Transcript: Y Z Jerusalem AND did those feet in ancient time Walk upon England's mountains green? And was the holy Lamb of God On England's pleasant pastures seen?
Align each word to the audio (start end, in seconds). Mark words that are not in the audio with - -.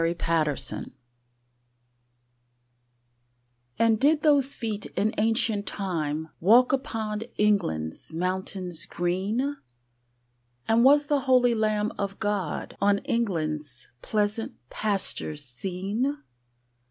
Y 0.03 0.07
Z 0.07 0.15
Jerusalem 0.45 0.93
AND 3.77 3.99
did 3.99 4.23
those 4.23 4.51
feet 4.51 4.87
in 4.97 5.13
ancient 5.19 5.67
time 5.67 6.29
Walk 6.39 6.73
upon 6.73 7.21
England's 7.37 8.11
mountains 8.11 8.87
green? 8.87 9.57
And 10.67 10.83
was 10.83 11.05
the 11.05 11.19
holy 11.29 11.53
Lamb 11.53 11.91
of 11.99 12.17
God 12.17 12.75
On 12.81 12.97
England's 13.05 13.89
pleasant 14.01 14.53
pastures 14.71 15.45
seen? 15.45 16.17